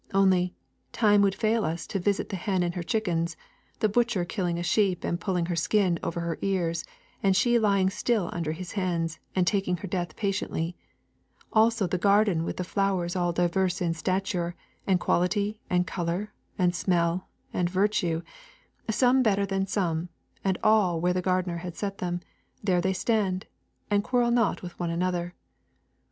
Only, 0.15 0.55
time 0.91 1.21
would 1.21 1.35
fail 1.35 1.63
us 1.63 1.85
to 1.85 1.99
visit 1.99 2.29
the 2.29 2.35
hen 2.35 2.63
and 2.63 2.73
her 2.73 2.81
chickens; 2.81 3.37
the 3.81 3.87
butcher 3.87 4.25
killing 4.25 4.57
a 4.57 4.63
sheep 4.63 5.03
and 5.03 5.19
pulling 5.19 5.45
her 5.45 5.55
skin 5.55 5.99
over 6.01 6.21
her 6.21 6.39
ears, 6.41 6.83
and 7.21 7.35
she 7.35 7.59
lying 7.59 7.91
still 7.91 8.27
under 8.33 8.51
his 8.51 8.71
hands 8.71 9.19
and 9.35 9.45
taking 9.45 9.77
her 9.77 9.87
death 9.87 10.15
patiently; 10.15 10.75
also 11.53 11.85
the 11.85 11.99
garden 11.99 12.43
with 12.43 12.57
the 12.57 12.63
flowers 12.63 13.15
all 13.15 13.31
diverse 13.31 13.79
in 13.79 13.93
stature, 13.93 14.55
and 14.87 14.99
quality, 14.99 15.59
and 15.69 15.85
colour, 15.85 16.33
and 16.57 16.75
smell, 16.75 17.27
and 17.53 17.69
virtue, 17.69 18.23
and 18.87 18.95
some 18.95 19.21
better 19.21 19.45
than 19.45 19.67
some, 19.67 20.09
and 20.43 20.57
all 20.63 20.99
where 20.99 21.13
the 21.13 21.21
gardener 21.21 21.57
had 21.57 21.75
set 21.75 21.99
them, 21.99 22.21
there 22.63 22.81
they 22.81 22.91
stand, 22.91 23.45
and 23.91 24.03
quarrel 24.03 24.31
not 24.31 24.63
with 24.63 24.79
one 24.79 24.89
another. 24.89 25.35